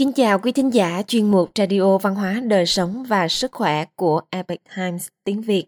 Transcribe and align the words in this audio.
Kính 0.00 0.12
chào 0.12 0.38
quý 0.38 0.52
thính 0.52 0.74
giả 0.74 1.02
chuyên 1.06 1.30
mục 1.30 1.50
Radio 1.58 1.98
Văn 1.98 2.14
hóa 2.14 2.40
Đời 2.44 2.66
sống 2.66 3.04
và 3.04 3.28
Sức 3.28 3.52
khỏe 3.52 3.84
của 3.96 4.20
Epic 4.30 4.60
Times 4.76 5.08
tiếng 5.24 5.42
Việt. 5.42 5.64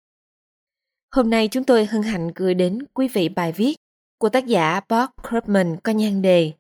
Hôm 1.11 1.31
nay 1.31 1.49
chúng 1.49 1.65
tôi 1.65 1.87
hân 1.87 2.03
hạnh 2.03 2.31
gửi 2.35 2.55
đến 2.55 2.79
quý 2.95 3.09
vị 3.09 3.29
bài 3.29 3.53
viết 3.53 3.77
của 4.19 4.29
tác 4.29 4.47
giả 4.47 4.81
Bob 4.89 5.29
Krugman 5.29 5.77
có 5.83 5.93
nhan 5.93 6.23
đề 6.23 6.53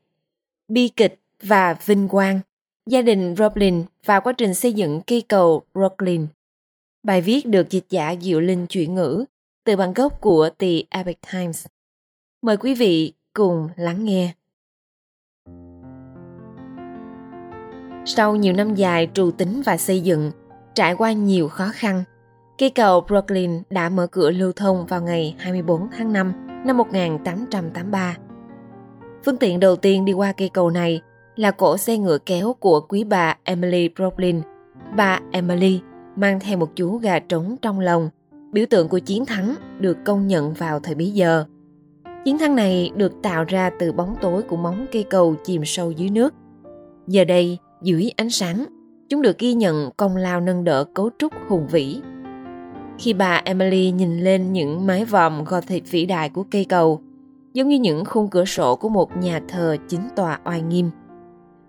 Bi 0.68 0.88
kịch 0.88 1.20
và 1.42 1.76
vinh 1.86 2.08
quang, 2.08 2.40
gia 2.86 3.02
đình 3.02 3.34
Roblin 3.38 3.84
và 4.04 4.20
quá 4.20 4.32
trình 4.32 4.54
xây 4.54 4.72
dựng 4.72 5.00
cây 5.06 5.22
cầu 5.28 5.62
Brooklyn. 5.74 6.26
Bài 7.02 7.20
viết 7.20 7.46
được 7.46 7.70
dịch 7.70 7.86
giả 7.90 8.14
Diệu 8.20 8.40
Linh 8.40 8.66
chuyển 8.66 8.94
ngữ 8.94 9.24
từ 9.64 9.76
bản 9.76 9.94
gốc 9.94 10.20
của 10.20 10.50
The 10.58 10.72
Epic 10.90 11.18
Times. 11.32 11.66
Mời 12.42 12.56
quý 12.56 12.74
vị 12.74 13.12
cùng 13.32 13.68
lắng 13.76 14.04
nghe. 14.04 14.32
Sau 18.04 18.36
nhiều 18.36 18.52
năm 18.52 18.74
dài 18.74 19.08
trù 19.14 19.30
tính 19.30 19.62
và 19.64 19.76
xây 19.76 20.00
dựng, 20.00 20.30
trải 20.74 20.94
qua 20.94 21.12
nhiều 21.12 21.48
khó 21.48 21.68
khăn, 21.74 22.04
cây 22.58 22.70
cầu 22.70 23.00
Brooklyn 23.00 23.62
đã 23.70 23.88
mở 23.88 24.06
cửa 24.06 24.30
lưu 24.30 24.52
thông 24.56 24.86
vào 24.86 25.02
ngày 25.02 25.34
24 25.38 25.88
tháng 25.96 26.12
5 26.12 26.32
năm 26.66 26.76
1883. 26.76 28.16
Phương 29.24 29.36
tiện 29.36 29.60
đầu 29.60 29.76
tiên 29.76 30.04
đi 30.04 30.12
qua 30.12 30.32
cây 30.32 30.48
cầu 30.48 30.70
này 30.70 31.00
là 31.36 31.50
cổ 31.50 31.76
xe 31.76 31.98
ngựa 31.98 32.18
kéo 32.18 32.52
của 32.60 32.80
quý 32.80 33.04
bà 33.04 33.36
Emily 33.44 33.88
Brooklyn. 33.88 34.40
Bà 34.96 35.20
Emily 35.30 35.80
mang 36.16 36.40
theo 36.40 36.58
một 36.58 36.76
chú 36.76 36.98
gà 36.98 37.18
trống 37.18 37.56
trong 37.62 37.80
lòng, 37.80 38.10
biểu 38.52 38.66
tượng 38.70 38.88
của 38.88 38.98
chiến 38.98 39.26
thắng 39.26 39.54
được 39.78 39.96
công 40.04 40.26
nhận 40.26 40.52
vào 40.52 40.80
thời 40.80 40.94
bấy 40.94 41.10
giờ. 41.10 41.44
Chiến 42.24 42.38
thắng 42.38 42.56
này 42.56 42.90
được 42.96 43.12
tạo 43.22 43.44
ra 43.44 43.70
từ 43.78 43.92
bóng 43.92 44.16
tối 44.20 44.42
của 44.42 44.56
móng 44.56 44.86
cây 44.92 45.02
cầu 45.02 45.34
chìm 45.44 45.62
sâu 45.64 45.90
dưới 45.90 46.10
nước. 46.10 46.34
Giờ 47.06 47.24
đây, 47.24 47.58
dưới 47.82 48.10
ánh 48.16 48.30
sáng, 48.30 48.64
chúng 49.08 49.22
được 49.22 49.38
ghi 49.38 49.54
nhận 49.54 49.90
công 49.96 50.16
lao 50.16 50.40
nâng 50.40 50.64
đỡ 50.64 50.84
cấu 50.94 51.10
trúc 51.18 51.32
hùng 51.48 51.66
vĩ. 51.66 52.00
Khi 52.98 53.12
bà 53.12 53.42
Emily 53.44 53.90
nhìn 53.90 54.18
lên 54.18 54.52
những 54.52 54.86
mái 54.86 55.04
vòm 55.04 55.44
Gothic 55.44 55.90
vĩ 55.90 56.06
đại 56.06 56.28
của 56.28 56.44
cây 56.50 56.64
cầu, 56.64 57.00
giống 57.54 57.68
như 57.68 57.78
những 57.78 58.04
khung 58.04 58.28
cửa 58.28 58.44
sổ 58.44 58.76
của 58.76 58.88
một 58.88 59.16
nhà 59.16 59.40
thờ 59.48 59.76
chính 59.88 60.08
tòa 60.16 60.40
oai 60.44 60.62
nghiêm, 60.62 60.90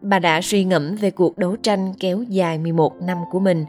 bà 0.01 0.19
đã 0.19 0.41
suy 0.41 0.63
ngẫm 0.63 0.95
về 0.95 1.11
cuộc 1.11 1.37
đấu 1.37 1.55
tranh 1.55 1.93
kéo 1.99 2.23
dài 2.23 2.57
11 2.57 3.01
năm 3.01 3.17
của 3.31 3.39
mình, 3.39 3.65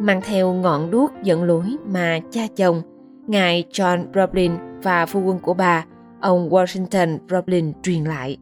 mang 0.00 0.20
theo 0.24 0.52
ngọn 0.52 0.90
đuốc 0.90 1.12
dẫn 1.22 1.44
lối 1.44 1.76
mà 1.86 2.20
cha 2.30 2.46
chồng, 2.56 2.82
ngài 3.26 3.64
John 3.72 4.04
Roblin 4.14 4.52
và 4.82 5.06
phu 5.06 5.20
quân 5.20 5.38
của 5.38 5.54
bà, 5.54 5.84
ông 6.20 6.50
Washington 6.50 7.18
Roblin 7.30 7.72
truyền 7.82 8.04
lại. 8.04 8.36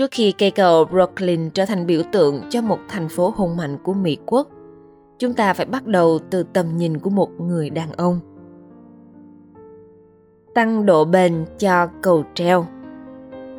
Trước 0.00 0.10
khi 0.10 0.32
cây 0.32 0.50
cầu 0.50 0.84
Brooklyn 0.84 1.50
trở 1.50 1.64
thành 1.64 1.86
biểu 1.86 2.02
tượng 2.12 2.42
cho 2.50 2.62
một 2.62 2.78
thành 2.88 3.08
phố 3.08 3.34
hùng 3.36 3.56
mạnh 3.56 3.78
của 3.82 3.92
Mỹ 3.92 4.18
quốc, 4.26 4.48
chúng 5.18 5.34
ta 5.34 5.54
phải 5.54 5.66
bắt 5.66 5.86
đầu 5.86 6.18
từ 6.30 6.42
tầm 6.42 6.76
nhìn 6.76 6.98
của 6.98 7.10
một 7.10 7.30
người 7.40 7.70
đàn 7.70 7.92
ông. 7.92 8.20
Tăng 10.54 10.86
độ 10.86 11.04
bền 11.04 11.44
cho 11.58 11.88
cầu 12.02 12.24
treo 12.34 12.66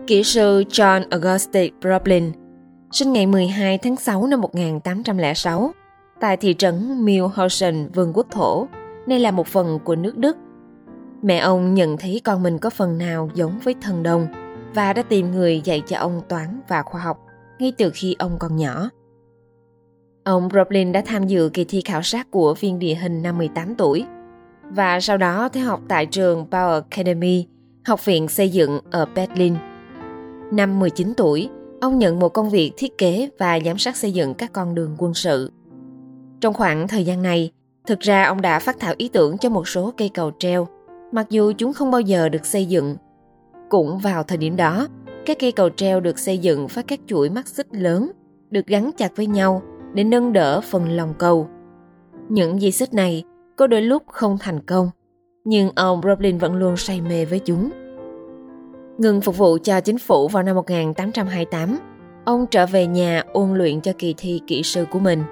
Kỹ 0.07 0.23
sư 0.23 0.63
John 0.69 1.03
Augustus 1.09 1.71
Brooklyn 1.81 2.31
sinh 2.91 3.13
ngày 3.13 3.25
12 3.25 3.77
tháng 3.77 3.95
6 3.95 4.27
năm 4.27 4.41
1806 4.41 5.71
tại 6.19 6.37
thị 6.37 6.53
trấn 6.57 7.05
Milhausen, 7.05 7.89
Vương 7.93 8.11
quốc 8.13 8.27
Thổ, 8.31 8.67
nay 9.07 9.19
là 9.19 9.31
một 9.31 9.47
phần 9.47 9.79
của 9.83 9.95
nước 9.95 10.17
Đức. 10.17 10.37
Mẹ 11.21 11.37
ông 11.37 11.73
nhận 11.73 11.97
thấy 11.97 12.21
con 12.23 12.43
mình 12.43 12.57
có 12.57 12.69
phần 12.69 12.97
nào 12.97 13.29
giống 13.33 13.59
với 13.63 13.75
thần 13.81 14.03
đồng– 14.03 14.27
và 14.73 14.93
đã 14.93 15.03
tìm 15.03 15.31
người 15.31 15.61
dạy 15.63 15.81
cho 15.87 15.97
ông 15.97 16.21
toán 16.29 16.61
và 16.67 16.81
khoa 16.81 17.01
học 17.01 17.17
ngay 17.59 17.73
từ 17.77 17.91
khi 17.93 18.15
ông 18.19 18.39
còn 18.39 18.55
nhỏ. 18.55 18.89
Ông 20.23 20.49
Roblin 20.53 20.91
đã 20.91 21.01
tham 21.05 21.27
dự 21.27 21.49
kỳ 21.53 21.63
thi 21.63 21.81
khảo 21.85 22.01
sát 22.01 22.31
của 22.31 22.53
viên 22.53 22.79
địa 22.79 22.95
hình 22.95 23.21
năm 23.21 23.37
18 23.37 23.75
tuổi 23.75 24.05
và 24.63 24.99
sau 24.99 25.17
đó 25.17 25.49
theo 25.49 25.65
học 25.65 25.81
tại 25.87 26.05
trường 26.05 26.45
Power 26.51 26.73
Academy, 26.73 27.47
học 27.85 28.05
viện 28.05 28.27
xây 28.27 28.49
dựng 28.49 28.79
ở 28.91 29.05
Berlin. 29.15 29.55
Năm 30.51 30.79
19 30.79 31.13
tuổi, 31.17 31.49
ông 31.81 31.99
nhận 31.99 32.19
một 32.19 32.29
công 32.29 32.49
việc 32.49 32.71
thiết 32.77 32.97
kế 32.97 33.29
và 33.39 33.59
giám 33.65 33.77
sát 33.77 33.97
xây 33.97 34.11
dựng 34.11 34.33
các 34.33 34.53
con 34.53 34.75
đường 34.75 34.95
quân 34.97 35.13
sự. 35.13 35.51
Trong 36.41 36.53
khoảng 36.53 36.87
thời 36.87 37.05
gian 37.05 37.21
này, 37.21 37.51
thực 37.87 37.99
ra 37.99 38.23
ông 38.23 38.41
đã 38.41 38.59
phát 38.59 38.79
thảo 38.79 38.93
ý 38.97 39.09
tưởng 39.09 39.37
cho 39.37 39.49
một 39.49 39.67
số 39.67 39.93
cây 39.97 40.09
cầu 40.13 40.31
treo, 40.39 40.67
mặc 41.11 41.29
dù 41.29 41.53
chúng 41.57 41.73
không 41.73 41.91
bao 41.91 42.01
giờ 42.01 42.29
được 42.29 42.45
xây 42.45 42.65
dựng 42.65 42.95
cũng 43.71 43.97
vào 43.97 44.23
thời 44.23 44.37
điểm 44.37 44.55
đó, 44.55 44.87
các 45.25 45.37
cây 45.39 45.51
cầu 45.51 45.69
treo 45.69 45.99
được 45.99 46.19
xây 46.19 46.37
dựng 46.37 46.67
với 46.67 46.83
các 46.83 46.99
chuỗi 47.07 47.29
mắt 47.29 47.47
xích 47.47 47.67
lớn, 47.71 48.11
được 48.49 48.67
gắn 48.67 48.91
chặt 48.97 49.11
với 49.15 49.27
nhau 49.27 49.61
để 49.93 50.03
nâng 50.03 50.33
đỡ 50.33 50.61
phần 50.61 50.89
lòng 50.89 51.13
cầu. 51.17 51.47
Những 52.29 52.61
dây 52.61 52.71
xích 52.71 52.93
này 52.93 53.23
có 53.55 53.67
đôi 53.67 53.81
lúc 53.81 54.03
không 54.07 54.37
thành 54.39 54.59
công, 54.59 54.89
nhưng 55.43 55.69
ông 55.75 56.01
Roblin 56.03 56.37
vẫn 56.37 56.55
luôn 56.55 56.77
say 56.77 57.01
mê 57.01 57.25
với 57.25 57.39
chúng. 57.39 57.69
Ngừng 58.97 59.21
phục 59.21 59.37
vụ 59.37 59.57
cho 59.63 59.81
chính 59.81 59.97
phủ 59.97 60.27
vào 60.27 60.43
năm 60.43 60.55
1828, 60.55 61.79
ông 62.25 62.45
trở 62.51 62.65
về 62.65 62.87
nhà 62.87 63.23
ôn 63.33 63.53
luyện 63.53 63.81
cho 63.81 63.91
kỳ 63.97 64.15
thi 64.17 64.41
kỹ 64.47 64.63
sư 64.63 64.85
của 64.91 64.99
mình. 64.99 65.23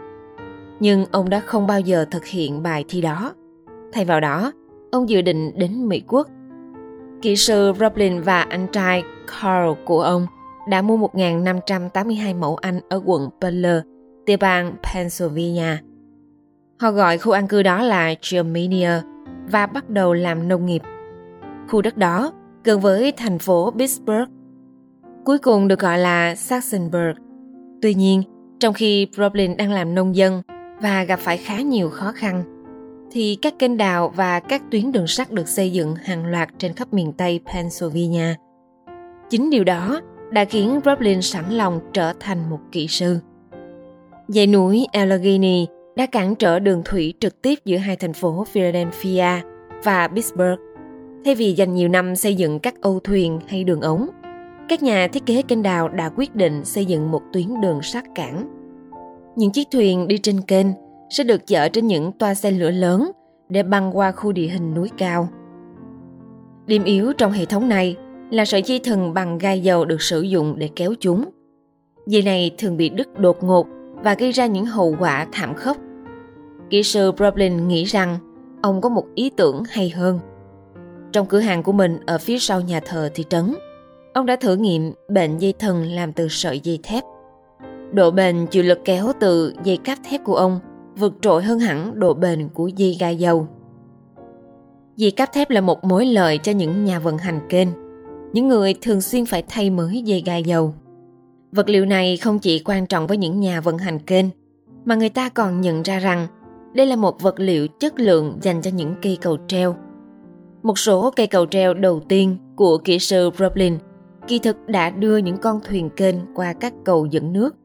Nhưng 0.79 1.05
ông 1.11 1.29
đã 1.29 1.39
không 1.39 1.67
bao 1.67 1.79
giờ 1.79 2.05
thực 2.11 2.25
hiện 2.25 2.63
bài 2.63 2.85
thi 2.87 3.01
đó. 3.01 3.33
Thay 3.93 4.05
vào 4.05 4.19
đó, 4.19 4.51
ông 4.91 5.09
dự 5.09 5.21
định 5.21 5.51
đến 5.55 5.87
Mỹ 5.87 6.03
Quốc 6.07 6.27
Kỹ 7.21 7.35
sư 7.35 7.73
Roblin 7.79 8.21
và 8.21 8.41
anh 8.41 8.67
trai 8.67 9.03
Carl 9.27 9.71
của 9.85 10.01
ông 10.01 10.27
đã 10.67 10.81
mua 10.81 10.97
1.582 10.97 12.39
mẫu 12.39 12.55
Anh 12.55 12.79
ở 12.89 13.01
quận 13.05 13.29
Butler, 13.41 13.81
tiểu 14.25 14.37
bang 14.39 14.75
Pennsylvania. 14.93 15.77
Họ 16.79 16.91
gọi 16.91 17.17
khu 17.17 17.31
an 17.31 17.47
cư 17.47 17.63
đó 17.63 17.83
là 17.83 18.13
Germania 18.31 18.91
và 19.51 19.67
bắt 19.67 19.89
đầu 19.89 20.13
làm 20.13 20.47
nông 20.47 20.65
nghiệp. 20.65 20.81
Khu 21.67 21.81
đất 21.81 21.97
đó 21.97 22.31
gần 22.63 22.79
với 22.79 23.11
thành 23.11 23.39
phố 23.39 23.71
Pittsburgh, 23.71 24.29
cuối 25.25 25.37
cùng 25.37 25.67
được 25.67 25.79
gọi 25.79 25.97
là 25.97 26.35
Saxonburg. 26.35 27.17
Tuy 27.81 27.93
nhiên, 27.93 28.23
trong 28.59 28.73
khi 28.73 29.07
Roblin 29.17 29.57
đang 29.57 29.71
làm 29.71 29.95
nông 29.95 30.15
dân 30.15 30.41
và 30.81 31.03
gặp 31.03 31.19
phải 31.19 31.37
khá 31.37 31.61
nhiều 31.61 31.89
khó 31.89 32.11
khăn, 32.15 32.58
thì 33.11 33.37
các 33.41 33.59
kênh 33.59 33.77
đào 33.77 34.13
và 34.15 34.39
các 34.39 34.61
tuyến 34.71 34.91
đường 34.91 35.07
sắt 35.07 35.31
được 35.31 35.47
xây 35.47 35.71
dựng 35.71 35.95
hàng 35.95 36.25
loạt 36.25 36.49
trên 36.57 36.73
khắp 36.73 36.93
miền 36.93 37.13
Tây 37.13 37.39
Pennsylvania. 37.53 38.35
Chính 39.29 39.49
điều 39.49 39.63
đó 39.63 40.01
đã 40.31 40.45
khiến 40.45 40.79
Roblin 40.85 41.21
sẵn 41.21 41.45
lòng 41.49 41.79
trở 41.93 42.13
thành 42.19 42.49
một 42.49 42.59
kỹ 42.71 42.87
sư. 42.87 43.19
Dãy 44.27 44.47
núi 44.47 44.87
Allegheny 44.91 45.67
đã 45.95 46.05
cản 46.05 46.35
trở 46.35 46.59
đường 46.59 46.81
thủy 46.85 47.13
trực 47.19 47.41
tiếp 47.41 47.59
giữa 47.65 47.77
hai 47.77 47.95
thành 47.95 48.13
phố 48.13 48.45
Philadelphia 48.51 49.41
và 49.83 50.07
Pittsburgh. 50.07 50.59
Thay 51.25 51.35
vì 51.35 51.53
dành 51.53 51.73
nhiều 51.73 51.89
năm 51.89 52.15
xây 52.15 52.35
dựng 52.35 52.59
các 52.59 52.81
âu 52.81 52.99
thuyền 52.99 53.39
hay 53.47 53.63
đường 53.63 53.81
ống, 53.81 54.07
các 54.69 54.83
nhà 54.83 55.07
thiết 55.07 55.25
kế 55.25 55.41
kênh 55.41 55.63
đào 55.63 55.89
đã 55.89 56.09
quyết 56.15 56.35
định 56.35 56.65
xây 56.65 56.85
dựng 56.85 57.11
một 57.11 57.21
tuyến 57.33 57.61
đường 57.61 57.81
sắt 57.81 58.03
cảng. 58.15 58.49
Những 59.35 59.51
chiếc 59.51 59.67
thuyền 59.71 60.07
đi 60.07 60.17
trên 60.17 60.41
kênh 60.41 60.67
sẽ 61.09 61.23
được 61.23 61.47
chở 61.47 61.69
trên 61.69 61.87
những 61.87 62.11
toa 62.11 62.33
xe 62.33 62.51
lửa 62.51 62.71
lớn 62.71 63.11
để 63.49 63.63
băng 63.63 63.97
qua 63.97 64.11
khu 64.11 64.31
địa 64.31 64.47
hình 64.47 64.73
núi 64.73 64.89
cao. 64.97 65.29
Điểm 66.65 66.83
yếu 66.83 67.13
trong 67.13 67.31
hệ 67.31 67.45
thống 67.45 67.69
này 67.69 67.95
là 68.31 68.45
sợi 68.45 68.61
dây 68.61 68.79
thừng 68.79 69.13
bằng 69.13 69.37
gai 69.37 69.59
dầu 69.59 69.85
được 69.85 70.01
sử 70.01 70.21
dụng 70.21 70.55
để 70.57 70.69
kéo 70.75 70.93
chúng. 70.99 71.25
Dây 72.07 72.21
này 72.21 72.51
thường 72.57 72.77
bị 72.77 72.89
đứt 72.89 73.19
đột 73.19 73.43
ngột 73.43 73.67
và 74.03 74.13
gây 74.13 74.31
ra 74.31 74.45
những 74.45 74.65
hậu 74.65 74.95
quả 74.99 75.27
thảm 75.31 75.53
khốc. 75.55 75.77
Kỹ 76.69 76.83
sư 76.83 77.11
Broblin 77.11 77.67
nghĩ 77.67 77.83
rằng 77.83 78.17
ông 78.61 78.81
có 78.81 78.89
một 78.89 79.05
ý 79.15 79.29
tưởng 79.29 79.63
hay 79.69 79.89
hơn. 79.89 80.19
Trong 81.11 81.25
cửa 81.25 81.39
hàng 81.39 81.63
của 81.63 81.71
mình 81.71 81.99
ở 82.05 82.17
phía 82.17 82.39
sau 82.39 82.61
nhà 82.61 82.79
thờ 82.79 83.09
thị 83.13 83.25
trấn, 83.29 83.55
ông 84.13 84.25
đã 84.25 84.35
thử 84.35 84.55
nghiệm 84.55 84.93
bệnh 85.07 85.37
dây 85.37 85.53
thần 85.59 85.83
làm 85.83 86.13
từ 86.13 86.27
sợi 86.29 86.59
dây 86.59 86.79
thép. 86.83 87.03
Độ 87.93 88.11
bền 88.11 88.45
chịu 88.45 88.63
lực 88.63 88.79
kéo 88.85 89.11
từ 89.19 89.53
dây 89.63 89.77
cáp 89.77 89.97
thép 90.09 90.23
của 90.23 90.35
ông 90.35 90.59
vượt 90.99 91.13
trội 91.21 91.43
hơn 91.43 91.59
hẳn 91.59 91.99
độ 91.99 92.13
bền 92.13 92.49
của 92.53 92.67
dây 92.67 92.97
ga 92.99 93.09
dầu. 93.09 93.47
Dây 94.95 95.11
cáp 95.11 95.33
thép 95.33 95.49
là 95.49 95.61
một 95.61 95.83
mối 95.83 96.05
lợi 96.05 96.37
cho 96.37 96.51
những 96.51 96.85
nhà 96.85 96.99
vận 96.99 97.17
hành 97.17 97.39
kênh, 97.49 97.67
những 98.33 98.47
người 98.47 98.73
thường 98.81 99.01
xuyên 99.01 99.25
phải 99.25 99.43
thay 99.47 99.69
mới 99.69 100.01
dây 100.01 100.23
ga 100.25 100.37
dầu. 100.37 100.73
Vật 101.51 101.69
liệu 101.69 101.85
này 101.85 102.17
không 102.17 102.39
chỉ 102.39 102.59
quan 102.59 102.87
trọng 102.87 103.07
với 103.07 103.17
những 103.17 103.39
nhà 103.39 103.61
vận 103.61 103.77
hành 103.77 103.99
kênh, 103.99 104.25
mà 104.85 104.95
người 104.95 105.09
ta 105.09 105.29
còn 105.29 105.61
nhận 105.61 105.83
ra 105.83 105.99
rằng 105.99 106.27
đây 106.73 106.85
là 106.85 106.95
một 106.95 107.21
vật 107.21 107.39
liệu 107.39 107.67
chất 107.67 107.99
lượng 107.99 108.37
dành 108.41 108.61
cho 108.61 108.71
những 108.71 108.95
cây 109.01 109.17
cầu 109.21 109.37
treo. 109.47 109.75
Một 110.63 110.79
số 110.79 111.11
cây 111.15 111.27
cầu 111.27 111.45
treo 111.45 111.73
đầu 111.73 111.99
tiên 112.09 112.37
của 112.55 112.77
kỹ 112.77 112.99
sư 112.99 113.29
Roblin 113.37 113.77
kỳ 114.27 114.39
thực 114.39 114.67
đã 114.67 114.89
đưa 114.89 115.17
những 115.17 115.37
con 115.37 115.59
thuyền 115.63 115.89
kênh 115.89 116.15
qua 116.35 116.53
các 116.53 116.73
cầu 116.85 117.05
dẫn 117.05 117.33
nước. 117.33 117.55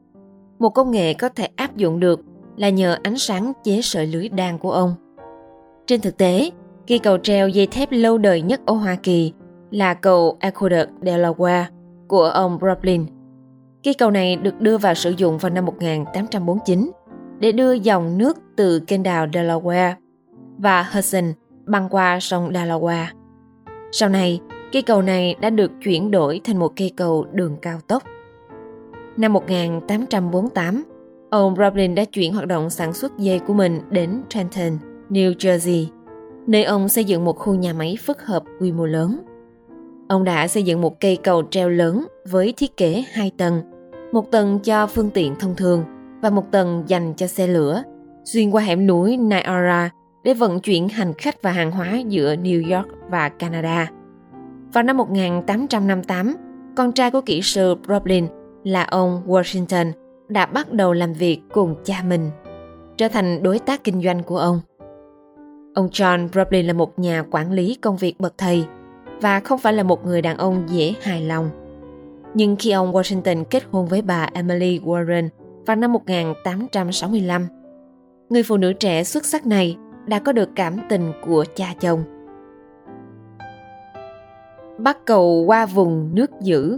Một 0.59 0.69
công 0.69 0.91
nghệ 0.91 1.13
có 1.13 1.29
thể 1.29 1.47
áp 1.55 1.77
dụng 1.77 1.99
được 1.99 2.21
là 2.57 2.69
nhờ 2.69 2.97
ánh 3.03 3.17
sáng 3.17 3.53
chế 3.63 3.81
sợi 3.81 4.07
lưới 4.07 4.29
đan 4.29 4.57
của 4.57 4.71
ông. 4.71 4.95
Trên 5.87 6.01
thực 6.01 6.17
tế, 6.17 6.51
cây 6.87 6.99
cầu 6.99 7.17
treo 7.17 7.47
dây 7.47 7.67
thép 7.67 7.91
lâu 7.91 8.17
đời 8.17 8.41
nhất 8.41 8.61
ở 8.65 8.73
Hoa 8.73 8.95
Kỳ 8.95 9.33
là 9.71 9.93
cầu 9.93 10.37
Aqueduct 10.39 10.89
Delaware 11.01 11.63
của 12.07 12.23
ông 12.23 12.59
Roblin. 12.61 13.05
Cây 13.83 13.93
cầu 13.93 14.11
này 14.11 14.35
được 14.35 14.61
đưa 14.61 14.77
vào 14.77 14.93
sử 14.93 15.11
dụng 15.17 15.37
vào 15.37 15.49
năm 15.49 15.65
1849 15.65 16.91
để 17.39 17.51
đưa 17.51 17.73
dòng 17.73 18.17
nước 18.17 18.37
từ 18.55 18.79
kênh 18.79 19.03
đào 19.03 19.27
Delaware 19.27 19.93
và 20.57 20.83
Hudson 20.83 21.33
băng 21.65 21.89
qua 21.89 22.19
sông 22.19 22.49
Delaware. 22.49 23.05
Sau 23.91 24.09
này, 24.09 24.39
cây 24.71 24.81
cầu 24.81 25.01
này 25.01 25.35
đã 25.41 25.49
được 25.49 25.71
chuyển 25.83 26.11
đổi 26.11 26.41
thành 26.43 26.57
một 26.57 26.73
cây 26.75 26.91
cầu 26.95 27.25
đường 27.31 27.57
cao 27.61 27.79
tốc. 27.87 28.03
Năm 29.17 29.33
1848, 29.33 30.83
ông 31.35 31.55
Roblin 31.55 31.95
đã 31.95 32.05
chuyển 32.05 32.33
hoạt 32.33 32.47
động 32.47 32.69
sản 32.69 32.93
xuất 32.93 33.17
dây 33.17 33.39
của 33.39 33.53
mình 33.53 33.81
đến 33.89 34.21
Trenton, 34.29 34.77
New 35.09 35.33
Jersey, 35.33 35.85
nơi 36.47 36.63
ông 36.63 36.89
xây 36.89 37.03
dựng 37.03 37.25
một 37.25 37.37
khu 37.37 37.55
nhà 37.55 37.73
máy 37.73 37.97
phức 38.05 38.21
hợp 38.21 38.43
quy 38.59 38.71
mô 38.71 38.85
lớn. 38.85 39.19
Ông 40.07 40.23
đã 40.23 40.47
xây 40.47 40.63
dựng 40.63 40.81
một 40.81 40.99
cây 40.99 41.17
cầu 41.23 41.43
treo 41.49 41.69
lớn 41.69 42.07
với 42.29 42.53
thiết 42.57 42.77
kế 42.77 43.03
hai 43.11 43.31
tầng, 43.37 43.61
một 44.11 44.31
tầng 44.31 44.59
cho 44.63 44.87
phương 44.87 45.09
tiện 45.09 45.35
thông 45.39 45.55
thường 45.55 45.83
và 46.21 46.29
một 46.29 46.51
tầng 46.51 46.83
dành 46.87 47.13
cho 47.17 47.27
xe 47.27 47.47
lửa, 47.47 47.83
xuyên 48.25 48.51
qua 48.51 48.61
hẻm 48.61 48.87
núi 48.87 49.17
Niagara 49.17 49.89
để 50.23 50.33
vận 50.33 50.59
chuyển 50.59 50.89
hành 50.89 51.13
khách 51.13 51.41
và 51.41 51.51
hàng 51.51 51.71
hóa 51.71 51.97
giữa 52.07 52.35
New 52.35 52.75
York 52.75 52.87
và 53.09 53.29
Canada. 53.29 53.91
Vào 54.73 54.83
năm 54.83 54.97
1858, 54.97 56.35
con 56.75 56.91
trai 56.91 57.11
của 57.11 57.21
kỹ 57.21 57.41
sư 57.41 57.75
Roblin 57.87 58.27
là 58.63 58.83
ông 58.83 59.21
Washington 59.27 59.91
đã 60.27 60.45
bắt 60.45 60.71
đầu 60.71 60.93
làm 60.93 61.13
việc 61.13 61.41
cùng 61.53 61.75
cha 61.83 62.03
mình, 62.07 62.29
trở 62.97 63.07
thành 63.07 63.43
đối 63.43 63.59
tác 63.59 63.83
kinh 63.83 64.03
doanh 64.03 64.23
của 64.23 64.37
ông. 64.37 64.59
Ông 65.73 65.87
John 65.87 66.29
Bradley 66.33 66.63
là 66.63 66.73
một 66.73 66.99
nhà 66.99 67.23
quản 67.31 67.51
lý 67.51 67.75
công 67.81 67.97
việc 67.97 68.19
bậc 68.19 68.37
thầy 68.37 68.65
và 69.21 69.39
không 69.39 69.59
phải 69.59 69.73
là 69.73 69.83
một 69.83 70.05
người 70.05 70.21
đàn 70.21 70.37
ông 70.37 70.63
dễ 70.67 70.93
hài 71.01 71.21
lòng. 71.21 71.49
Nhưng 72.33 72.55
khi 72.55 72.71
ông 72.71 72.93
Washington 72.93 73.43
kết 73.43 73.63
hôn 73.71 73.87
với 73.87 74.01
bà 74.01 74.29
Emily 74.33 74.79
Warren 74.79 75.29
vào 75.65 75.75
năm 75.75 75.93
1865, 75.93 77.47
người 78.29 78.43
phụ 78.43 78.57
nữ 78.57 78.73
trẻ 78.73 79.03
xuất 79.03 79.25
sắc 79.25 79.45
này 79.45 79.77
đã 80.05 80.19
có 80.19 80.31
được 80.31 80.49
cảm 80.55 80.77
tình 80.89 81.11
của 81.25 81.45
cha 81.55 81.73
chồng. 81.79 82.03
Bắt 84.77 84.97
cầu 85.05 85.43
qua 85.47 85.65
vùng 85.65 86.15
nước 86.15 86.31
dữ 86.41 86.77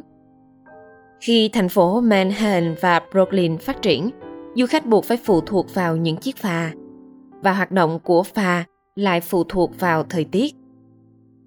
khi 1.21 1.49
thành 1.49 1.69
phố 1.69 2.01
Manhattan 2.01 2.75
và 2.81 3.01
Brooklyn 3.11 3.57
phát 3.57 3.81
triển, 3.81 4.09
du 4.55 4.65
khách 4.65 4.85
buộc 4.85 5.05
phải 5.05 5.17
phụ 5.17 5.41
thuộc 5.41 5.73
vào 5.73 5.97
những 5.97 6.17
chiếc 6.17 6.37
phà 6.37 6.71
và 7.41 7.53
hoạt 7.53 7.71
động 7.71 7.99
của 8.03 8.23
phà 8.23 8.63
lại 8.95 9.21
phụ 9.21 9.43
thuộc 9.43 9.79
vào 9.79 10.03
thời 10.03 10.23
tiết. 10.23 10.55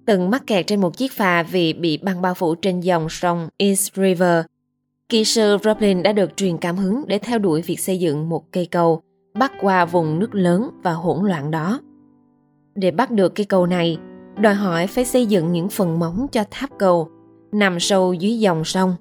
Từng 0.05 0.29
mắc 0.29 0.43
kẹt 0.47 0.67
trên 0.67 0.81
một 0.81 0.97
chiếc 0.97 1.11
phà 1.11 1.43
vì 1.43 1.73
bị 1.73 1.97
băng 1.97 2.21
bao 2.21 2.33
phủ 2.33 2.55
trên 2.55 2.79
dòng 2.79 3.09
sông 3.09 3.47
East 3.57 3.93
River. 3.95 4.45
Kỹ 5.09 5.23
sư 5.25 5.57
Roblin 5.63 6.03
đã 6.03 6.13
được 6.13 6.37
truyền 6.37 6.57
cảm 6.57 6.77
hứng 6.77 7.03
để 7.07 7.19
theo 7.19 7.39
đuổi 7.39 7.61
việc 7.61 7.79
xây 7.79 7.99
dựng 7.99 8.29
một 8.29 8.51
cây 8.51 8.65
cầu 8.65 9.01
bắc 9.33 9.51
qua 9.61 9.85
vùng 9.85 10.19
nước 10.19 10.35
lớn 10.35 10.69
và 10.83 10.91
hỗn 10.91 11.27
loạn 11.27 11.51
đó. 11.51 11.79
Để 12.75 12.91
bắt 12.91 13.11
được 13.11 13.35
cây 13.35 13.45
cầu 13.45 13.65
này, 13.65 13.97
đòi 14.37 14.53
hỏi 14.53 14.87
phải 14.87 15.05
xây 15.05 15.25
dựng 15.25 15.51
những 15.51 15.69
phần 15.69 15.99
móng 15.99 16.27
cho 16.31 16.43
tháp 16.51 16.69
cầu 16.79 17.09
nằm 17.51 17.79
sâu 17.79 18.13
dưới 18.13 18.39
dòng 18.39 18.63
sông. 18.65 18.95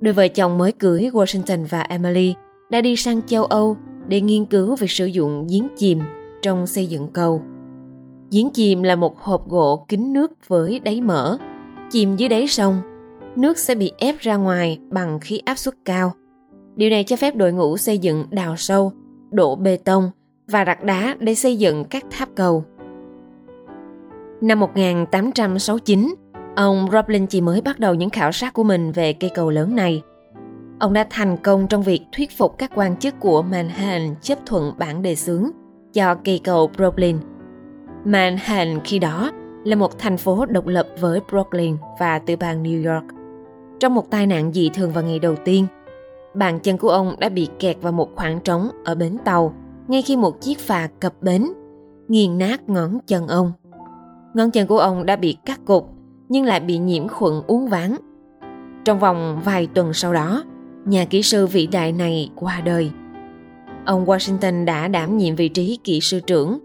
Đôi 0.00 0.14
vợ 0.14 0.28
chồng 0.28 0.58
mới 0.58 0.72
cưới 0.72 1.10
Washington 1.12 1.66
và 1.68 1.80
Emily 1.80 2.34
đã 2.70 2.80
đi 2.80 2.96
sang 2.96 3.22
châu 3.22 3.44
Âu 3.44 3.76
để 4.08 4.20
nghiên 4.20 4.44
cứu 4.44 4.76
việc 4.76 4.90
sử 4.90 5.06
dụng 5.06 5.46
giếng 5.50 5.68
chìm 5.76 6.00
trong 6.42 6.66
xây 6.66 6.86
dựng 6.86 7.08
cầu. 7.08 7.42
Giếng 8.30 8.50
chìm 8.50 8.82
là 8.82 8.96
một 8.96 9.18
hộp 9.18 9.48
gỗ 9.48 9.84
kín 9.88 10.12
nước 10.12 10.48
với 10.48 10.80
đáy 10.80 11.00
mở. 11.00 11.38
Chìm 11.90 12.16
dưới 12.16 12.28
đáy 12.28 12.48
sông, 12.48 12.80
nước 13.36 13.58
sẽ 13.58 13.74
bị 13.74 13.92
ép 13.98 14.18
ra 14.18 14.36
ngoài 14.36 14.78
bằng 14.90 15.20
khí 15.20 15.38
áp 15.44 15.58
suất 15.58 15.74
cao. 15.84 16.12
Điều 16.76 16.90
này 16.90 17.04
cho 17.04 17.16
phép 17.16 17.36
đội 17.36 17.52
ngũ 17.52 17.76
xây 17.76 17.98
dựng 17.98 18.24
đào 18.30 18.56
sâu, 18.56 18.92
đổ 19.30 19.56
bê 19.56 19.76
tông 19.76 20.10
và 20.48 20.64
đặt 20.64 20.84
đá 20.84 21.16
để 21.20 21.34
xây 21.34 21.56
dựng 21.56 21.84
các 21.84 22.04
tháp 22.10 22.28
cầu. 22.34 22.64
Năm 24.40 24.60
1869, 24.60 26.14
ông 26.58 26.88
Roblin 26.92 27.26
chỉ 27.26 27.40
mới 27.40 27.60
bắt 27.60 27.80
đầu 27.80 27.94
những 27.94 28.10
khảo 28.10 28.32
sát 28.32 28.52
của 28.52 28.64
mình 28.64 28.92
về 28.92 29.12
cây 29.12 29.30
cầu 29.34 29.50
lớn 29.50 29.76
này. 29.76 30.02
Ông 30.78 30.92
đã 30.92 31.06
thành 31.10 31.36
công 31.36 31.66
trong 31.66 31.82
việc 31.82 32.02
thuyết 32.12 32.38
phục 32.38 32.58
các 32.58 32.70
quan 32.74 32.96
chức 32.96 33.14
của 33.20 33.42
Manhattan 33.42 34.14
chấp 34.22 34.38
thuận 34.46 34.72
bản 34.78 35.02
đề 35.02 35.14
xướng 35.14 35.50
cho 35.92 36.14
cây 36.14 36.40
cầu 36.44 36.70
Brooklyn. 36.76 37.18
Manhattan 38.04 38.80
khi 38.84 38.98
đó 38.98 39.30
là 39.64 39.76
một 39.76 39.98
thành 39.98 40.16
phố 40.16 40.46
độc 40.46 40.66
lập 40.66 40.86
với 41.00 41.20
Brooklyn 41.30 41.76
và 41.98 42.18
tư 42.18 42.36
bang 42.36 42.62
New 42.62 42.94
York. 42.94 43.04
Trong 43.80 43.94
một 43.94 44.10
tai 44.10 44.26
nạn 44.26 44.52
dị 44.52 44.68
thường 44.68 44.90
vào 44.90 45.04
ngày 45.04 45.18
đầu 45.18 45.34
tiên, 45.44 45.66
bàn 46.34 46.58
chân 46.60 46.78
của 46.78 46.90
ông 46.90 47.14
đã 47.18 47.28
bị 47.28 47.48
kẹt 47.58 47.76
vào 47.82 47.92
một 47.92 48.08
khoảng 48.16 48.40
trống 48.40 48.68
ở 48.84 48.94
bến 48.94 49.16
tàu 49.24 49.54
ngay 49.88 50.02
khi 50.02 50.16
một 50.16 50.40
chiếc 50.40 50.58
phà 50.58 50.88
cập 51.00 51.22
bến, 51.22 51.46
nghiền 52.08 52.38
nát 52.38 52.68
ngón 52.68 52.98
chân 53.06 53.28
ông. 53.28 53.52
Ngón 54.34 54.50
chân 54.50 54.66
của 54.66 54.78
ông 54.78 55.06
đã 55.06 55.16
bị 55.16 55.36
cắt 55.44 55.60
cục 55.64 55.97
nhưng 56.28 56.44
lại 56.44 56.60
bị 56.60 56.78
nhiễm 56.78 57.08
khuẩn 57.08 57.32
uống 57.46 57.68
ván. 57.68 57.96
Trong 58.84 58.98
vòng 58.98 59.40
vài 59.44 59.68
tuần 59.74 59.92
sau 59.92 60.12
đó, 60.12 60.44
nhà 60.84 61.04
kỹ 61.04 61.22
sư 61.22 61.46
vĩ 61.46 61.66
đại 61.66 61.92
này 61.92 62.30
qua 62.34 62.60
đời. 62.60 62.90
Ông 63.86 64.06
Washington 64.06 64.64
đã 64.64 64.88
đảm 64.88 65.18
nhiệm 65.18 65.36
vị 65.36 65.48
trí 65.48 65.78
kỹ 65.84 66.00
sư 66.00 66.20
trưởng. 66.20 66.58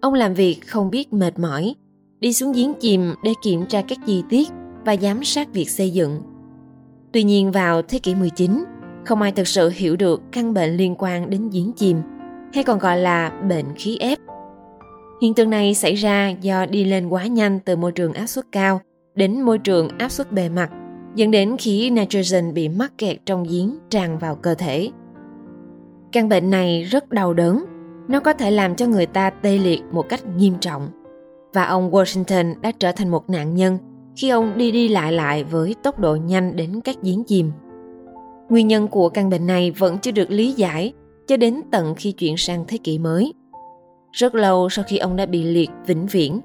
Ông 0.00 0.14
làm 0.14 0.34
việc 0.34 0.60
không 0.66 0.90
biết 0.90 1.12
mệt 1.12 1.38
mỏi, 1.38 1.74
đi 2.20 2.32
xuống 2.32 2.52
giếng 2.52 2.74
chìm 2.74 3.14
để 3.24 3.32
kiểm 3.42 3.66
tra 3.66 3.82
các 3.82 3.98
chi 4.06 4.22
tiết 4.28 4.48
và 4.84 4.96
giám 4.96 5.24
sát 5.24 5.52
việc 5.52 5.70
xây 5.70 5.90
dựng. 5.90 6.20
Tuy 7.12 7.22
nhiên 7.22 7.52
vào 7.52 7.82
thế 7.82 7.98
kỷ 7.98 8.14
19, 8.14 8.64
không 9.04 9.22
ai 9.22 9.32
thực 9.32 9.48
sự 9.48 9.72
hiểu 9.74 9.96
được 9.96 10.22
căn 10.32 10.54
bệnh 10.54 10.76
liên 10.76 10.94
quan 10.98 11.30
đến 11.30 11.50
giếng 11.52 11.72
chìm, 11.72 11.96
hay 12.54 12.64
còn 12.64 12.78
gọi 12.78 12.98
là 12.98 13.32
bệnh 13.48 13.66
khí 13.76 13.96
ép. 14.00 14.18
Hiện 15.22 15.34
tượng 15.34 15.50
này 15.50 15.74
xảy 15.74 15.94
ra 15.94 16.28
do 16.28 16.66
đi 16.66 16.84
lên 16.84 17.08
quá 17.08 17.26
nhanh 17.26 17.60
từ 17.60 17.76
môi 17.76 17.92
trường 17.92 18.12
áp 18.12 18.26
suất 18.26 18.44
cao 18.52 18.80
đến 19.18 19.40
môi 19.40 19.58
trường 19.58 19.88
áp 19.98 20.08
suất 20.08 20.32
bề 20.32 20.48
mặt, 20.48 20.70
dẫn 21.14 21.30
đến 21.30 21.56
khí 21.58 21.90
nitrogen 21.90 22.54
bị 22.54 22.68
mắc 22.68 22.92
kẹt 22.98 23.16
trong 23.26 23.44
giếng 23.50 23.78
tràn 23.90 24.18
vào 24.18 24.34
cơ 24.34 24.54
thể. 24.54 24.90
Căn 26.12 26.28
bệnh 26.28 26.50
này 26.50 26.82
rất 26.82 27.10
đau 27.10 27.34
đớn, 27.34 27.64
nó 28.08 28.20
có 28.20 28.32
thể 28.32 28.50
làm 28.50 28.74
cho 28.74 28.86
người 28.86 29.06
ta 29.06 29.30
tê 29.30 29.58
liệt 29.58 29.82
một 29.92 30.08
cách 30.08 30.20
nghiêm 30.36 30.54
trọng. 30.60 30.88
Và 31.54 31.64
ông 31.64 31.90
Washington 31.90 32.54
đã 32.60 32.72
trở 32.78 32.92
thành 32.92 33.08
một 33.08 33.30
nạn 33.30 33.54
nhân 33.54 33.78
khi 34.16 34.28
ông 34.28 34.58
đi 34.58 34.70
đi 34.70 34.88
lại 34.88 35.12
lại 35.12 35.44
với 35.44 35.74
tốc 35.82 35.98
độ 35.98 36.16
nhanh 36.16 36.56
đến 36.56 36.80
các 36.80 36.96
giếng 37.02 37.24
chìm. 37.24 37.52
Nguyên 38.48 38.68
nhân 38.68 38.88
của 38.88 39.08
căn 39.08 39.30
bệnh 39.30 39.46
này 39.46 39.70
vẫn 39.70 39.98
chưa 39.98 40.10
được 40.10 40.30
lý 40.30 40.52
giải 40.52 40.92
cho 41.26 41.36
đến 41.36 41.60
tận 41.70 41.94
khi 41.94 42.12
chuyển 42.12 42.36
sang 42.36 42.64
thế 42.68 42.78
kỷ 42.78 42.98
mới. 42.98 43.32
Rất 44.12 44.34
lâu 44.34 44.68
sau 44.68 44.84
khi 44.88 44.98
ông 44.98 45.16
đã 45.16 45.26
bị 45.26 45.42
liệt 45.42 45.70
vĩnh 45.86 46.06
viễn, 46.06 46.40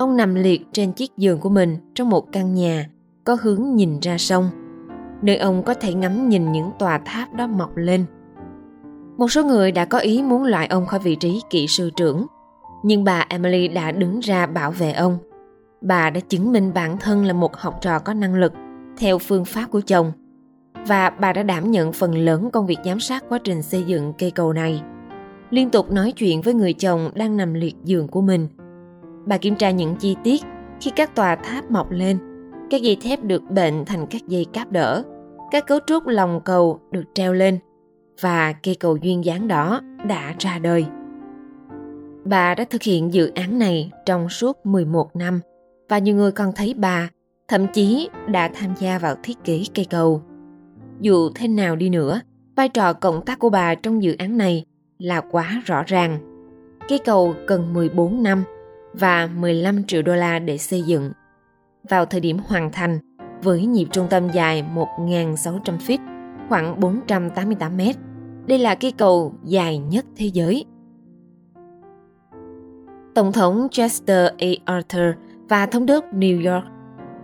ông 0.00 0.16
nằm 0.16 0.34
liệt 0.34 0.66
trên 0.72 0.92
chiếc 0.92 1.16
giường 1.16 1.38
của 1.38 1.48
mình 1.48 1.76
trong 1.94 2.10
một 2.10 2.32
căn 2.32 2.54
nhà 2.54 2.86
có 3.24 3.36
hướng 3.42 3.74
nhìn 3.74 4.00
ra 4.00 4.18
sông, 4.18 4.50
nơi 5.22 5.36
ông 5.36 5.62
có 5.62 5.74
thể 5.74 5.94
ngắm 5.94 6.28
nhìn 6.28 6.52
những 6.52 6.70
tòa 6.78 6.98
tháp 6.98 7.34
đó 7.34 7.46
mọc 7.46 7.76
lên. 7.76 8.04
Một 9.16 9.32
số 9.32 9.44
người 9.44 9.72
đã 9.72 9.84
có 9.84 9.98
ý 9.98 10.22
muốn 10.22 10.44
loại 10.44 10.66
ông 10.66 10.86
khỏi 10.86 11.00
vị 11.00 11.16
trí 11.16 11.40
kỹ 11.50 11.66
sư 11.66 11.90
trưởng, 11.96 12.26
nhưng 12.82 13.04
bà 13.04 13.26
Emily 13.28 13.68
đã 13.68 13.92
đứng 13.92 14.20
ra 14.20 14.46
bảo 14.46 14.70
vệ 14.70 14.92
ông. 14.92 15.18
Bà 15.80 16.10
đã 16.10 16.20
chứng 16.20 16.52
minh 16.52 16.74
bản 16.74 16.98
thân 16.98 17.24
là 17.24 17.32
một 17.32 17.56
học 17.56 17.78
trò 17.82 17.98
có 17.98 18.14
năng 18.14 18.34
lực 18.34 18.52
theo 18.98 19.18
phương 19.18 19.44
pháp 19.44 19.70
của 19.70 19.80
chồng 19.80 20.12
và 20.86 21.10
bà 21.10 21.32
đã 21.32 21.42
đảm 21.42 21.70
nhận 21.70 21.92
phần 21.92 22.14
lớn 22.14 22.50
công 22.50 22.66
việc 22.66 22.78
giám 22.84 23.00
sát 23.00 23.24
quá 23.28 23.38
trình 23.44 23.62
xây 23.62 23.82
dựng 23.82 24.12
cây 24.18 24.30
cầu 24.30 24.52
này. 24.52 24.82
Liên 25.50 25.70
tục 25.70 25.90
nói 25.90 26.12
chuyện 26.12 26.40
với 26.40 26.54
người 26.54 26.72
chồng 26.72 27.10
đang 27.14 27.36
nằm 27.36 27.54
liệt 27.54 27.76
giường 27.84 28.08
của 28.08 28.20
mình. 28.20 28.48
Bà 29.30 29.38
kiểm 29.38 29.56
tra 29.56 29.70
những 29.70 29.96
chi 29.96 30.16
tiết 30.24 30.42
khi 30.80 30.90
các 30.96 31.14
tòa 31.14 31.36
tháp 31.36 31.70
mọc 31.70 31.90
lên, 31.90 32.18
các 32.70 32.82
dây 32.82 32.96
thép 33.00 33.24
được 33.24 33.42
bệnh 33.50 33.84
thành 33.84 34.06
các 34.10 34.28
dây 34.28 34.46
cáp 34.52 34.72
đỡ, 34.72 35.02
các 35.50 35.66
cấu 35.66 35.78
trúc 35.86 36.06
lòng 36.06 36.40
cầu 36.44 36.80
được 36.90 37.04
treo 37.14 37.32
lên 37.32 37.58
và 38.20 38.52
cây 38.52 38.74
cầu 38.74 38.96
duyên 38.96 39.24
dáng 39.24 39.48
đó 39.48 39.80
đã 40.08 40.34
ra 40.38 40.58
đời. 40.58 40.86
Bà 42.24 42.54
đã 42.54 42.64
thực 42.64 42.82
hiện 42.82 43.14
dự 43.14 43.32
án 43.34 43.58
này 43.58 43.90
trong 44.06 44.28
suốt 44.28 44.66
11 44.66 45.16
năm 45.16 45.40
và 45.88 45.98
nhiều 45.98 46.16
người 46.16 46.32
còn 46.32 46.52
thấy 46.56 46.74
bà 46.74 47.08
thậm 47.48 47.66
chí 47.72 48.08
đã 48.28 48.50
tham 48.54 48.74
gia 48.78 48.98
vào 48.98 49.14
thiết 49.22 49.44
kế 49.44 49.62
cây 49.74 49.86
cầu. 49.90 50.22
Dù 51.00 51.30
thế 51.34 51.48
nào 51.48 51.76
đi 51.76 51.88
nữa, 51.88 52.20
vai 52.56 52.68
trò 52.68 52.92
cộng 52.92 53.24
tác 53.24 53.38
của 53.38 53.50
bà 53.50 53.74
trong 53.74 54.02
dự 54.02 54.14
án 54.18 54.38
này 54.38 54.64
là 54.98 55.20
quá 55.20 55.62
rõ 55.64 55.82
ràng. 55.86 56.18
Cây 56.88 56.98
cầu 56.98 57.34
cần 57.46 57.72
14 57.72 58.22
năm 58.22 58.44
và 58.92 59.26
15 59.26 59.84
triệu 59.84 60.02
đô 60.02 60.14
la 60.14 60.38
để 60.38 60.58
xây 60.58 60.82
dựng. 60.82 61.12
Vào 61.88 62.04
thời 62.04 62.20
điểm 62.20 62.38
hoàn 62.46 62.72
thành, 62.72 62.98
với 63.42 63.66
nhịp 63.66 63.86
trung 63.92 64.06
tâm 64.10 64.30
dài 64.30 64.64
1.600 64.74 65.78
feet, 65.78 65.98
khoảng 66.48 66.80
488 66.80 67.76
mét, 67.76 67.96
đây 68.46 68.58
là 68.58 68.74
cây 68.74 68.92
cầu 68.92 69.34
dài 69.44 69.78
nhất 69.78 70.04
thế 70.16 70.26
giới. 70.26 70.64
Tổng 73.14 73.32
thống 73.32 73.68
Chester 73.70 74.30
A. 74.38 74.46
Arthur 74.64 75.14
và 75.48 75.66
thống 75.66 75.86
đốc 75.86 76.04
New 76.14 76.52
York, 76.52 76.64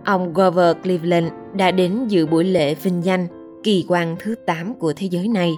ông 0.05 0.33
Grover 0.33 0.77
Cleveland 0.83 1.27
đã 1.53 1.71
đến 1.71 2.07
dự 2.07 2.25
buổi 2.25 2.43
lễ 2.43 2.75
vinh 2.75 3.03
danh 3.03 3.27
kỳ 3.63 3.85
quan 3.87 4.15
thứ 4.19 4.35
8 4.45 4.73
của 4.73 4.93
thế 4.93 5.07
giới 5.11 5.27
này. 5.27 5.53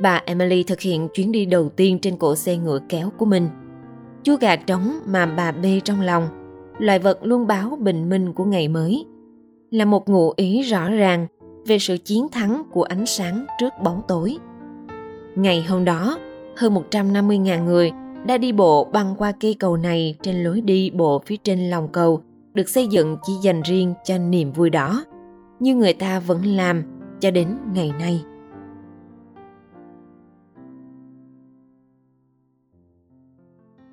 Bà 0.00 0.22
Emily 0.24 0.62
thực 0.62 0.80
hiện 0.80 1.08
chuyến 1.14 1.32
đi 1.32 1.46
đầu 1.46 1.68
tiên 1.68 1.98
trên 1.98 2.16
cổ 2.16 2.36
xe 2.36 2.56
ngựa 2.56 2.78
kéo 2.88 3.10
của 3.18 3.24
mình. 3.24 3.48
Chú 4.22 4.36
gà 4.40 4.56
trống 4.56 4.92
mà 5.06 5.26
bà 5.26 5.52
bê 5.52 5.80
trong 5.84 6.00
lòng, 6.00 6.28
loài 6.78 6.98
vật 6.98 7.18
luôn 7.22 7.46
báo 7.46 7.78
bình 7.80 8.08
minh 8.08 8.32
của 8.32 8.44
ngày 8.44 8.68
mới, 8.68 9.04
là 9.70 9.84
một 9.84 10.08
ngụ 10.08 10.32
ý 10.36 10.62
rõ 10.62 10.90
ràng 10.90 11.26
về 11.66 11.78
sự 11.78 11.96
chiến 11.98 12.28
thắng 12.28 12.62
của 12.70 12.82
ánh 12.82 13.06
sáng 13.06 13.46
trước 13.60 13.72
bóng 13.82 14.02
tối. 14.08 14.36
Ngày 15.34 15.62
hôm 15.62 15.84
đó, 15.84 16.18
hơn 16.56 16.74
150.000 16.90 17.64
người 17.64 17.92
đã 18.26 18.38
đi 18.38 18.52
bộ 18.52 18.84
băng 18.84 19.14
qua 19.18 19.32
cây 19.40 19.54
cầu 19.54 19.76
này 19.76 20.16
trên 20.22 20.44
lối 20.44 20.60
đi 20.60 20.90
bộ 20.90 21.22
phía 21.26 21.36
trên 21.36 21.70
lòng 21.70 21.88
cầu 21.92 22.22
được 22.54 22.68
xây 22.68 22.86
dựng 22.86 23.16
chỉ 23.22 23.32
dành 23.42 23.62
riêng 23.62 23.94
cho 24.04 24.18
niềm 24.18 24.52
vui 24.52 24.70
đó. 24.70 25.04
Như 25.60 25.74
người 25.74 25.92
ta 25.92 26.20
vẫn 26.20 26.46
làm 26.46 26.82
cho 27.20 27.30
đến 27.30 27.48
ngày 27.74 27.92
nay. 27.98 28.24